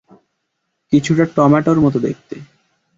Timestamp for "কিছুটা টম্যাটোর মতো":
0.93-1.97